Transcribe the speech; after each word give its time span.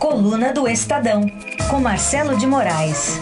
Coluna 0.00 0.50
do 0.50 0.66
Estadão, 0.66 1.20
com 1.68 1.78
Marcelo 1.78 2.34
de 2.34 2.46
Moraes. 2.46 3.20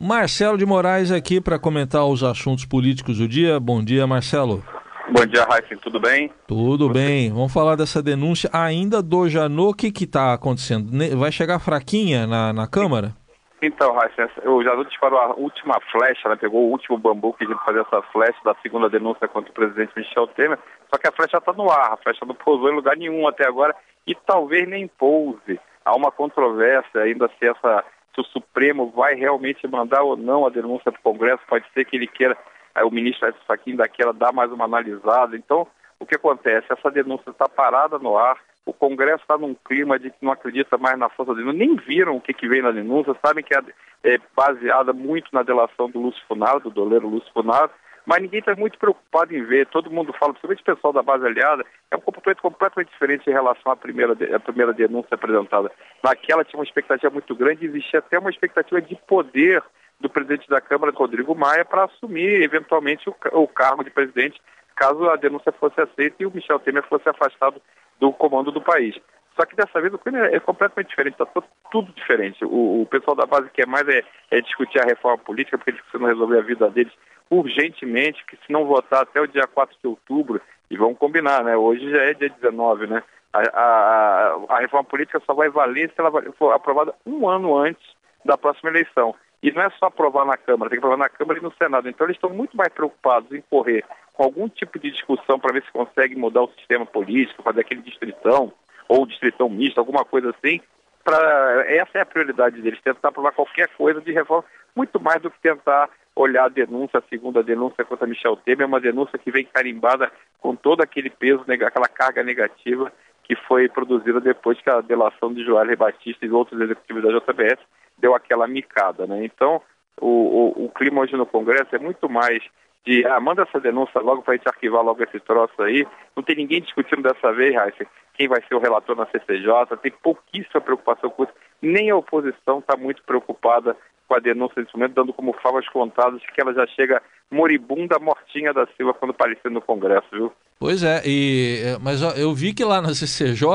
Marcelo 0.00 0.56
de 0.56 0.64
Moraes 0.64 1.12
aqui 1.12 1.38
para 1.38 1.58
comentar 1.58 2.06
os 2.06 2.24
assuntos 2.24 2.64
políticos 2.64 3.18
do 3.18 3.28
dia. 3.28 3.60
Bom 3.60 3.84
dia, 3.84 4.06
Marcelo. 4.06 4.64
Bom 5.12 5.26
dia, 5.26 5.44
Raíssa. 5.44 5.76
Tudo 5.82 6.00
bem? 6.00 6.32
Tudo 6.48 6.88
Você... 6.88 6.94
bem. 6.94 7.30
Vamos 7.30 7.52
falar 7.52 7.76
dessa 7.76 8.02
denúncia 8.02 8.48
ainda 8.54 9.02
do 9.02 9.28
Janot. 9.28 9.86
O 9.86 9.92
que 9.92 10.04
está 10.04 10.32
acontecendo? 10.32 10.90
Vai 11.18 11.30
chegar 11.30 11.58
fraquinha 11.58 12.26
na, 12.26 12.54
na 12.54 12.66
Câmara? 12.66 13.14
Então, 13.62 13.92
Raíssa, 13.92 14.30
o 14.48 14.62
Janot 14.62 14.88
disparou 14.88 15.18
a 15.18 15.34
última 15.34 15.78
flecha, 15.92 16.28
né? 16.30 16.36
pegou 16.36 16.62
o 16.62 16.70
último 16.70 16.96
bambu 16.96 17.34
que 17.34 17.44
a 17.44 17.46
gente 17.46 17.62
fazia 17.62 17.82
essa 17.82 18.00
flecha 18.10 18.38
da 18.42 18.54
segunda 18.62 18.88
denúncia 18.88 19.28
contra 19.28 19.50
o 19.50 19.54
presidente 19.54 19.92
Michel 19.94 20.26
Temer. 20.28 20.58
Só 20.88 20.98
que 20.98 21.06
a 21.06 21.12
flecha 21.12 21.36
está 21.36 21.52
no 21.52 21.70
ar, 21.70 21.92
a 21.92 21.96
flecha 21.98 22.24
não 22.24 22.34
pousou 22.34 22.70
em 22.70 22.74
lugar 22.74 22.96
nenhum 22.96 23.28
até 23.28 23.46
agora 23.46 23.76
e 24.06 24.14
talvez 24.14 24.66
nem 24.66 24.88
pouse. 24.88 25.60
Há 25.84 25.94
uma 25.94 26.10
controvérsia 26.10 27.02
ainda 27.02 27.28
se 27.38 27.46
essa 27.46 27.84
se 28.14 28.20
o 28.20 28.24
Supremo 28.24 28.90
vai 28.90 29.14
realmente 29.14 29.66
mandar 29.68 30.02
ou 30.02 30.16
não 30.16 30.46
a 30.46 30.50
denúncia 30.50 30.90
para 30.90 30.98
o 30.98 31.12
Congresso, 31.12 31.42
pode 31.48 31.64
ser 31.72 31.84
que 31.84 31.96
ele 31.96 32.06
queira, 32.06 32.36
aí 32.74 32.84
o 32.84 32.90
ministro 32.90 33.28
Edson 33.28 33.44
Fachin 33.46 33.76
daquela 33.76 34.12
dar 34.12 34.32
mais 34.32 34.50
uma 34.50 34.64
analisada. 34.64 35.36
Então, 35.36 35.66
o 35.98 36.06
que 36.06 36.16
acontece? 36.16 36.66
Essa 36.70 36.90
denúncia 36.90 37.30
está 37.30 37.48
parada 37.48 37.98
no 37.98 38.16
ar, 38.16 38.36
o 38.66 38.72
Congresso 38.72 39.22
está 39.22 39.36
num 39.36 39.54
clima 39.54 39.98
de 39.98 40.10
que 40.10 40.24
não 40.24 40.32
acredita 40.32 40.78
mais 40.78 40.98
na 40.98 41.08
força 41.08 41.32
da 41.32 41.40
denúncia, 41.40 41.58
nem 41.58 41.76
viram 41.76 42.16
o 42.16 42.20
que, 42.20 42.32
que 42.32 42.48
vem 42.48 42.62
na 42.62 42.70
denúncia, 42.70 43.16
sabem 43.24 43.42
que 43.42 43.54
é, 43.54 43.60
é 44.04 44.18
baseada 44.36 44.92
muito 44.92 45.28
na 45.32 45.42
delação 45.42 45.90
do 45.90 46.00
Lúcio 46.00 46.22
Funaro, 46.28 46.60
do 46.60 46.70
doleiro 46.70 47.08
Lúcio 47.08 47.32
Funaro, 47.32 47.70
mas 48.06 48.22
ninguém 48.22 48.40
está 48.40 48.54
muito 48.54 48.78
preocupado 48.78 49.34
em 49.34 49.42
ver. 49.44 49.66
Todo 49.66 49.90
mundo 49.90 50.12
fala, 50.18 50.32
principalmente 50.32 50.62
o 50.62 50.74
pessoal 50.74 50.92
da 50.92 51.02
base 51.02 51.24
aliada, 51.26 51.64
é 51.90 51.96
um 51.96 52.00
comportamento 52.00 52.42
completamente 52.42 52.90
diferente 52.90 53.28
em 53.28 53.32
relação 53.32 53.72
à 53.72 53.76
primeira, 53.76 54.16
à 54.34 54.40
primeira 54.40 54.72
denúncia 54.72 55.14
apresentada. 55.14 55.70
Naquela 56.02 56.44
tinha 56.44 56.58
uma 56.58 56.64
expectativa 56.64 57.12
muito 57.12 57.34
grande, 57.34 57.66
existia 57.66 57.98
até 57.98 58.18
uma 58.18 58.30
expectativa 58.30 58.80
de 58.80 58.96
poder 59.06 59.62
do 60.00 60.08
presidente 60.08 60.48
da 60.48 60.60
Câmara, 60.60 60.92
Rodrigo 60.92 61.34
Maia, 61.34 61.64
para 61.64 61.84
assumir 61.84 62.42
eventualmente 62.42 63.08
o, 63.08 63.14
o 63.32 63.46
cargo 63.46 63.84
de 63.84 63.90
presidente, 63.90 64.40
caso 64.74 65.08
a 65.10 65.16
denúncia 65.16 65.52
fosse 65.52 65.78
aceita 65.78 66.16
e 66.20 66.26
o 66.26 66.32
Michel 66.34 66.58
Temer 66.58 66.82
fosse 66.88 67.06
afastado 67.06 67.60
do 68.00 68.12
comando 68.12 68.50
do 68.50 68.60
país. 68.60 68.96
Só 69.38 69.46
que 69.46 69.54
dessa 69.54 69.80
vez 69.80 69.94
o 69.94 69.98
clima 69.98 70.26
é 70.26 70.40
completamente 70.40 70.88
diferente, 70.88 71.14
está 71.14 71.26
tudo 71.70 71.92
diferente. 71.92 72.44
O, 72.44 72.82
o, 72.82 72.86
pessoal 72.86 73.16
da 73.16 73.26
base 73.26 73.48
quer 73.50 73.66
mais 73.66 73.86
é, 73.88 74.02
é 74.30 74.40
discutir 74.40 74.80
a 74.80 74.86
reforma 74.86 75.18
política, 75.18 75.56
porque 75.56 75.70
eles 75.70 75.80
precisam 75.82 76.08
resolver 76.08 76.38
a 76.38 76.42
vida 76.42 76.68
deles 76.68 76.92
urgentemente, 77.30 78.24
que 78.26 78.36
se 78.36 78.52
não 78.52 78.66
votar 78.66 79.02
até 79.02 79.20
o 79.20 79.26
dia 79.26 79.46
4 79.46 79.76
de 79.80 79.86
outubro, 79.86 80.40
e 80.70 80.76
vamos 80.76 80.98
combinar, 80.98 81.44
né? 81.44 81.56
Hoje 81.56 81.88
já 81.90 82.02
é 82.02 82.14
dia 82.14 82.28
19, 82.28 82.88
né? 82.88 83.02
A, 83.32 83.38
a, 83.38 84.36
a 84.48 84.60
reforma 84.60 84.84
política 84.84 85.22
só 85.24 85.32
vai 85.32 85.48
valer 85.48 85.88
se 85.90 86.00
ela 86.00 86.10
for 86.32 86.52
aprovada 86.52 86.92
um 87.06 87.28
ano 87.28 87.56
antes 87.56 87.82
da 88.24 88.36
próxima 88.36 88.70
eleição. 88.70 89.14
E 89.42 89.50
não 89.52 89.62
é 89.62 89.70
só 89.78 89.86
aprovar 89.86 90.26
na 90.26 90.36
Câmara, 90.36 90.68
tem 90.68 90.78
que 90.78 90.84
aprovar 90.84 90.98
na 90.98 91.08
Câmara 91.08 91.38
e 91.38 91.42
no 91.42 91.52
Senado. 91.54 91.88
Então 91.88 92.06
eles 92.06 92.16
estão 92.16 92.30
muito 92.30 92.56
mais 92.56 92.72
preocupados 92.72 93.32
em 93.32 93.40
correr 93.48 93.84
com 94.20 94.24
algum 94.24 94.50
tipo 94.50 94.78
de 94.78 94.90
discussão 94.90 95.38
para 95.38 95.54
ver 95.54 95.64
se 95.64 95.72
consegue 95.72 96.14
mudar 96.14 96.42
o 96.42 96.52
sistema 96.58 96.84
político, 96.84 97.42
fazer 97.42 97.62
aquele 97.62 97.80
distritão, 97.80 98.52
ou 98.86 99.06
distritão 99.06 99.48
misto, 99.48 99.78
alguma 99.78 100.04
coisa 100.04 100.28
assim. 100.28 100.60
Pra, 101.02 101.64
essa 101.66 101.96
é 101.96 102.00
a 102.02 102.06
prioridade 102.06 102.60
deles, 102.60 102.82
tentar 102.82 103.08
aprovar 103.08 103.32
qualquer 103.32 103.68
coisa 103.68 103.98
de 104.02 104.12
reforma, 104.12 104.44
muito 104.76 105.00
mais 105.00 105.22
do 105.22 105.30
que 105.30 105.40
tentar 105.40 105.88
olhar 106.14 106.44
a 106.44 106.48
denúncia, 106.50 106.98
a 106.98 107.08
segunda 107.08 107.42
denúncia 107.42 107.82
contra 107.82 108.06
Michel 108.06 108.36
Temer, 108.36 108.64
é 108.64 108.66
uma 108.66 108.78
denúncia 108.78 109.18
que 109.18 109.30
vem 109.30 109.46
carimbada 109.46 110.12
com 110.38 110.54
todo 110.54 110.82
aquele 110.82 111.08
peso, 111.08 111.42
aquela 111.48 111.88
carga 111.88 112.22
negativa 112.22 112.92
que 113.24 113.34
foi 113.34 113.70
produzida 113.70 114.20
depois 114.20 114.60
que 114.60 114.68
a 114.68 114.82
delação 114.82 115.32
de 115.32 115.42
Joel 115.46 115.74
Batista 115.78 116.26
e 116.26 116.30
outros 116.30 116.60
executivos 116.60 117.02
da 117.02 117.18
JBS 117.18 117.58
deu 117.96 118.14
aquela 118.14 118.46
micada. 118.46 119.06
Né? 119.06 119.24
Então, 119.24 119.62
o, 120.00 120.06
o, 120.06 120.64
o 120.66 120.68
clima 120.70 121.02
hoje 121.02 121.16
no 121.16 121.26
Congresso 121.26 121.74
é 121.74 121.78
muito 121.78 122.08
mais 122.08 122.42
de 122.84 123.04
ah, 123.06 123.20
manda 123.20 123.42
essa 123.42 123.60
denúncia 123.60 124.00
logo 124.00 124.22
para 124.22 124.34
a 124.34 124.36
gente 124.36 124.48
arquivar 124.48 124.82
logo 124.82 125.02
esse 125.02 125.20
troço 125.20 125.60
aí. 125.62 125.86
Não 126.16 126.22
tem 126.22 126.36
ninguém 126.36 126.62
discutindo 126.62 127.02
dessa 127.02 127.32
vez, 127.32 127.54
Raíssa, 127.54 127.86
quem 128.14 128.28
vai 128.28 128.42
ser 128.46 128.54
o 128.54 128.60
relator 128.60 128.96
na 128.96 129.06
CCJ, 129.06 129.76
tem 129.82 129.92
pouquíssima 130.02 130.60
preocupação 130.60 131.10
com 131.10 131.24
isso. 131.24 131.32
Nem 131.60 131.90
a 131.90 131.96
oposição 131.96 132.58
está 132.58 132.76
muito 132.76 133.02
preocupada 133.02 133.76
com 134.08 134.14
a 134.14 134.18
denúncia 134.18 134.60
nesse 134.60 134.74
momento, 134.74 134.94
dando 134.94 135.12
como 135.12 135.32
favas 135.34 135.68
contadas 135.68 136.20
que 136.34 136.40
ela 136.40 136.52
já 136.52 136.66
chega 136.68 137.00
moribunda, 137.30 137.98
mortinha 137.98 138.52
da 138.52 138.66
Silva 138.76 138.92
quando 138.92 139.12
aparecer 139.12 139.50
no 139.50 139.60
Congresso, 139.60 140.08
viu? 140.10 140.32
Pois 140.58 140.82
é, 140.82 141.00
e, 141.06 141.62
é, 141.64 141.78
mas 141.78 142.02
eu 142.18 142.34
vi 142.34 142.52
que 142.52 142.64
lá 142.64 142.82
na 142.82 142.92
CCJ, 142.92 143.46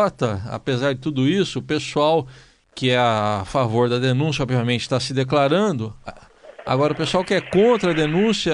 apesar 0.50 0.94
de 0.94 1.02
tudo 1.02 1.28
isso, 1.28 1.60
o 1.60 1.64
pessoal 1.64 2.26
que 2.76 2.92
é 2.92 2.98
a 2.98 3.44
favor 3.46 3.90
da 3.90 3.98
denúncia, 3.98 4.44
obviamente, 4.44 4.82
está 4.82 5.00
se 5.00 5.14
declarando. 5.14 5.94
Agora, 6.66 6.94
o 6.94 6.96
pessoal 6.96 7.24
que 7.24 7.34
é 7.34 7.40
contra 7.40 7.92
a 7.92 7.94
denúncia 7.94 8.54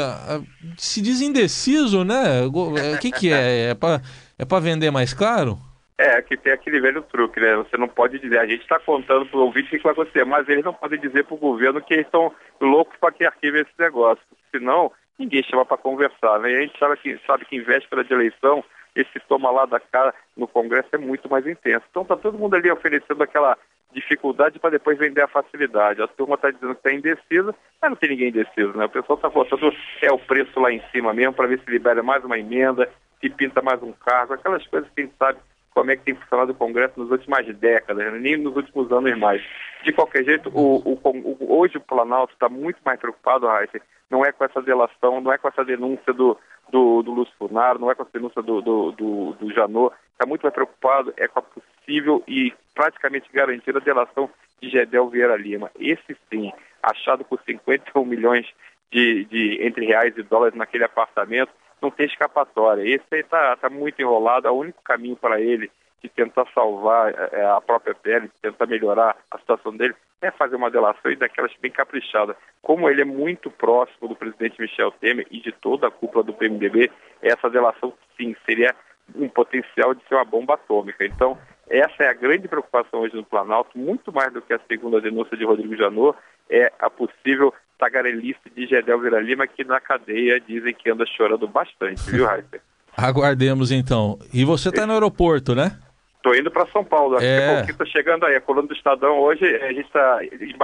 se 0.77 1.01
diz 1.01 1.21
indeciso, 1.21 2.03
né? 2.03 2.41
O 2.45 2.99
que, 2.99 3.11
que 3.11 3.33
é? 3.33 3.71
É 3.71 3.75
para 3.75 4.01
é 4.37 4.59
vender 4.59 4.91
mais 4.91 5.13
caro? 5.13 5.57
É, 5.97 6.21
que 6.21 6.35
tem 6.35 6.51
aquele 6.51 6.81
velho 6.81 7.01
truque, 7.03 7.39
né? 7.39 7.55
Você 7.57 7.77
não 7.77 7.87
pode 7.87 8.19
dizer, 8.19 8.39
a 8.39 8.45
gente 8.45 8.61
está 8.61 8.79
contando 8.79 9.25
para 9.27 9.39
o 9.39 9.43
ouvinte 9.43 9.67
o 9.67 9.77
que 9.77 9.83
vai 9.83 9.93
acontecer, 9.93 10.25
mas 10.25 10.49
eles 10.49 10.65
não 10.65 10.73
podem 10.73 10.99
dizer 10.99 11.25
para 11.25 11.35
o 11.35 11.39
governo 11.39 11.81
que 11.81 11.93
eles 11.93 12.05
estão 12.05 12.33
loucos 12.59 12.97
para 12.99 13.11
que 13.11 13.23
arquive 13.23 13.61
esse 13.61 13.71
negócio. 13.79 14.23
Senão, 14.51 14.91
ninguém 15.17 15.43
chama 15.43 15.63
para 15.63 15.77
conversar, 15.77 16.39
né? 16.39 16.51
E 16.51 16.57
a 16.57 16.61
gente 16.61 16.77
sabe 16.79 16.97
que, 16.97 17.19
sabe 17.25 17.45
que 17.45 17.55
em 17.55 17.61
véspera 17.63 18.03
de 18.03 18.13
eleição, 18.13 18.63
esse 18.95 19.19
toma 19.27 19.51
lá 19.51 19.65
da 19.65 19.79
cara 19.79 20.13
no 20.35 20.47
Congresso 20.47 20.89
é 20.91 20.97
muito 20.97 21.29
mais 21.29 21.45
intenso. 21.45 21.85
Então 21.89 22.03
tá 22.03 22.17
todo 22.17 22.37
mundo 22.37 22.55
ali 22.55 22.69
oferecendo 22.71 23.21
aquela 23.23 23.57
dificuldade 23.93 24.59
para 24.59 24.71
depois 24.71 24.97
vender 24.97 25.21
a 25.21 25.27
facilidade. 25.27 26.01
A 26.01 26.07
turma 26.07 26.35
está 26.35 26.49
dizendo 26.51 26.75
que 26.75 26.87
está 26.87 26.93
indecisa, 26.93 27.55
mas 27.81 27.91
não 27.91 27.95
tem 27.95 28.09
ninguém 28.09 28.29
indeciso, 28.29 28.77
né? 28.77 28.85
O 28.85 28.89
pessoal 28.89 29.17
está 29.17 29.27
votando 29.27 29.73
é 30.01 30.11
o 30.11 30.19
preço 30.19 30.59
lá 30.59 30.71
em 30.71 30.81
cima 30.91 31.13
mesmo 31.13 31.33
para 31.33 31.47
ver 31.47 31.59
se 31.59 31.69
libera 31.69 32.01
mais 32.01 32.23
uma 32.23 32.37
emenda, 32.37 32.89
se 33.19 33.29
pinta 33.29 33.61
mais 33.61 33.81
um 33.83 33.91
cargo, 33.91 34.33
aquelas 34.33 34.65
coisas 34.67 34.89
que 34.91 35.01
a 35.01 35.03
gente 35.05 35.15
sabe 35.17 35.39
como 35.73 35.91
é 35.91 35.95
que 35.95 36.03
tem 36.03 36.15
funcionado 36.15 36.51
o 36.51 36.55
Congresso 36.55 36.99
nas 36.99 37.09
últimas 37.09 37.45
décadas, 37.57 38.11
né? 38.13 38.19
nem 38.19 38.37
nos 38.37 38.55
últimos 38.55 38.91
anos 38.91 39.17
mais. 39.17 39.41
De 39.83 39.91
qualquer 39.93 40.23
jeito, 40.23 40.49
o, 40.49 40.77
o, 40.77 40.99
o, 41.03 41.59
hoje 41.59 41.77
o 41.77 41.81
Planalto 41.81 42.33
está 42.33 42.49
muito 42.49 42.79
mais 42.85 42.99
preocupado, 42.99 43.47
Raíssa, 43.47 43.81
não 44.09 44.25
é 44.25 44.31
com 44.31 44.43
essa 44.43 44.61
delação, 44.61 45.21
não 45.21 45.31
é 45.31 45.37
com 45.37 45.47
essa 45.47 45.63
denúncia 45.63 46.13
do, 46.13 46.37
do, 46.69 47.01
do 47.01 47.11
Lúcio 47.11 47.33
Funaro, 47.37 47.79
não 47.79 47.89
é 47.89 47.95
com 47.95 48.03
essa 48.03 48.11
denúncia 48.11 48.41
do, 48.41 48.61
do, 48.61 48.91
do, 48.91 49.31
do 49.33 49.53
Janot, 49.53 49.95
está 50.11 50.25
muito 50.25 50.43
mais 50.43 50.53
preocupado 50.53 51.13
é 51.17 51.27
com 51.27 51.39
a 51.39 51.41
possível 51.41 52.23
e 52.27 52.53
praticamente 52.75 53.29
garantida 53.31 53.79
delação 53.79 54.29
de 54.61 54.69
Gedel 54.69 55.09
Vieira 55.09 55.35
Lima. 55.35 55.71
Esse 55.79 56.15
sim, 56.29 56.51
achado 56.83 57.23
por 57.23 57.41
51 57.45 58.05
milhões 58.05 58.45
de, 58.91 59.25
de 59.25 59.65
entre 59.65 59.85
reais 59.85 60.15
e 60.17 60.23
dólares 60.23 60.55
naquele 60.55 60.83
apartamento, 60.83 61.51
não 61.81 61.89
tem 61.89 62.05
escapatória. 62.05 62.83
Esse 62.83 63.05
aí 63.11 63.21
está 63.21 63.55
tá 63.55 63.69
muito 63.69 64.01
enrolado, 64.01 64.47
é 64.47 64.51
o 64.51 64.55
único 64.55 64.81
caminho 64.83 65.15
para 65.15 65.41
ele 65.41 65.71
de 66.01 66.09
tentar 66.09 66.47
salvar 66.53 67.13
é, 67.31 67.45
a 67.45 67.61
própria 67.61 67.93
pele, 67.93 68.27
de 68.27 68.41
tentar 68.41 68.65
melhorar 68.65 69.15
a 69.29 69.37
situação 69.37 69.75
dele, 69.75 69.95
é 70.21 70.31
fazer 70.31 70.55
uma 70.55 70.71
delação 70.71 71.11
e 71.11 71.15
daquelas 71.15 71.51
bem 71.61 71.71
caprichada. 71.71 72.35
Como 72.61 72.89
ele 72.89 73.01
é 73.01 73.05
muito 73.05 73.51
próximo 73.51 74.07
do 74.07 74.15
presidente 74.15 74.59
Michel 74.59 74.91
Temer 74.91 75.27
e 75.29 75.39
de 75.39 75.51
toda 75.51 75.87
a 75.87 75.91
cúpula 75.91 76.23
do 76.23 76.33
PMDB, 76.33 76.91
essa 77.21 77.49
delação, 77.49 77.93
sim, 78.17 78.35
seria 78.45 78.75
um 79.15 79.27
potencial 79.27 79.93
de 79.93 80.03
ser 80.07 80.15
uma 80.15 80.25
bomba 80.25 80.55
atômica. 80.55 81.05
Então, 81.05 81.37
essa 81.69 82.03
é 82.03 82.09
a 82.09 82.13
grande 82.13 82.47
preocupação 82.47 83.01
hoje 83.01 83.15
no 83.15 83.23
Planalto, 83.23 83.77
muito 83.77 84.11
mais 84.11 84.31
do 84.33 84.41
que 84.41 84.53
a 84.53 84.59
segunda 84.67 85.01
denúncia 85.01 85.37
de 85.37 85.45
Rodrigo 85.45 85.75
Janot, 85.75 86.17
é 86.49 86.71
a 86.79 86.89
possível 86.89 87.53
tagarelice 87.81 88.39
de 88.55 88.67
Gedel 88.67 88.99
Vira 88.99 89.19
Lima, 89.19 89.47
que 89.47 89.63
na 89.63 89.79
cadeia 89.79 90.39
dizem 90.39 90.71
que 90.71 90.91
anda 90.91 91.03
chorando 91.17 91.47
bastante, 91.47 91.99
viu, 92.11 92.29
Heiser? 92.29 92.61
Aguardemos 92.95 93.71
então. 93.71 94.19
E 94.31 94.45
você 94.45 94.69
está 94.69 94.85
no 94.85 94.93
aeroporto, 94.93 95.55
né? 95.55 95.79
Estou 96.17 96.35
indo 96.35 96.51
para 96.51 96.67
São 96.67 96.83
Paulo. 96.83 97.15
Daqui 97.15 97.25
é. 97.25 97.45
a 97.45 97.53
pouquinho 97.55 97.71
estou 97.71 97.87
chegando 97.87 98.25
aí. 98.25 98.35
A 98.35 98.41
coluna 98.41 98.67
do 98.67 98.73
Estadão 98.75 99.17
hoje, 99.17 99.43
a 99.43 99.73
gente 99.73 99.87
está. 99.87 100.19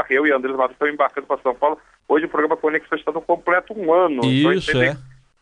Eu 0.10 0.28
e 0.28 0.32
André 0.32 0.54
Matos 0.54 0.74
estão 0.74 0.88
embarcando 0.88 1.26
para 1.26 1.42
São 1.42 1.56
Paulo. 1.56 1.80
Hoje 2.08 2.26
o 2.26 2.30
programa 2.30 2.56
Conexão 2.56 2.96
Estadão 2.96 3.22
completo 3.22 3.74
um 3.74 3.92
ano. 3.92 4.22
Então, 4.24 4.54
Isso, 4.54 4.70
então, 4.70 4.84
é. 4.84 4.98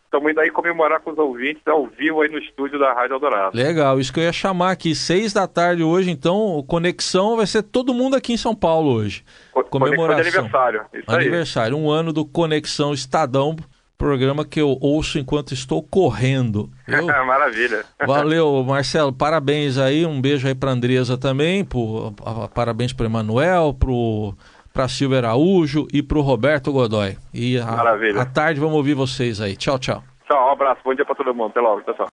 Estamos 0.05 0.31
indo 0.31 0.39
aí 0.39 0.49
comemorar 0.49 1.01
com 1.01 1.11
os 1.11 1.17
ouvintes 1.17 1.61
ao 1.67 1.87
vivo 1.87 2.21
aí 2.21 2.29
no 2.29 2.37
estúdio 2.37 2.79
da 2.79 2.93
Rádio 2.93 3.15
Eldorado. 3.15 3.57
Legal, 3.57 3.99
isso 3.99 4.13
que 4.13 4.19
eu 4.19 4.23
ia 4.23 4.31
chamar 4.31 4.71
aqui. 4.71 4.95
Seis 4.95 5.33
da 5.33 5.47
tarde 5.47 5.83
hoje, 5.83 6.09
então, 6.09 6.63
Conexão 6.67 7.35
vai 7.35 7.45
ser 7.45 7.63
todo 7.63 7.93
mundo 7.93 8.15
aqui 8.15 8.31
em 8.31 8.37
São 8.37 8.55
Paulo 8.55 8.91
hoje. 8.91 9.25
Comemoração. 9.69 10.23
de 10.23 10.29
aniversário. 10.29 10.85
Isso 10.93 11.11
aniversário, 11.11 11.75
aí. 11.75 11.83
um 11.83 11.89
ano 11.89 12.13
do 12.13 12.25
Conexão 12.25 12.93
Estadão, 12.93 13.55
programa 13.97 14.45
que 14.45 14.61
eu 14.61 14.77
ouço 14.79 15.17
enquanto 15.17 15.53
estou 15.53 15.81
correndo. 15.81 16.69
Maravilha. 17.25 17.83
Valeu, 18.05 18.63
Marcelo. 18.63 19.11
Parabéns 19.11 19.77
aí. 19.77 20.05
Um 20.05 20.21
beijo 20.21 20.47
aí 20.47 20.55
para 20.55 20.71
Andresa 20.71 21.17
também. 21.17 21.65
Pro, 21.65 22.13
parabéns 22.53 22.93
para 22.93 23.05
Emanuel, 23.05 23.73
pro 23.77 24.35
para 24.75 24.89
Silvia 24.89 25.19
Araújo 25.19 25.87
e 25.93 26.03
para 26.03 26.17
o 26.17 26.21
Roberto 26.21 26.69
Godoy. 26.69 27.15
E 27.33 27.57
a, 27.57 27.65
Maravilha. 27.65 28.21
à 28.21 28.25
tarde 28.25 28.59
vamos 28.59 28.75
ouvir 28.75 28.93
vocês 28.93 29.39
aí. 29.39 29.55
Tchau, 29.55 29.79
tchau. 29.79 30.03
Tchau, 30.27 30.49
um 30.49 30.51
abraço. 30.51 30.81
Bom 30.83 30.93
dia 30.93 31.05
para 31.05 31.15
todo 31.15 31.33
mundo. 31.33 31.51
Até 31.51 31.61
logo. 31.61 31.81
Tchau, 31.83 31.93
tchau. 31.93 32.03